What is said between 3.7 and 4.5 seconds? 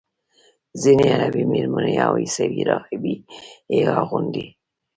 یې اغوندي.